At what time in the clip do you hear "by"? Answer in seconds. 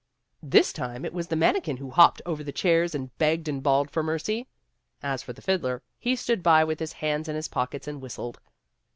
6.41-6.63